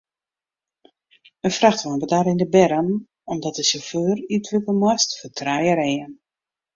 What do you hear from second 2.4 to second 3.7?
de berm omdat de